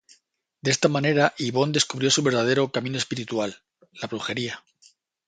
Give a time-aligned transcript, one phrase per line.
[0.61, 3.61] De esta manera Yvonne descubrió su verdadero camino espiritual,
[3.91, 4.63] la brujería.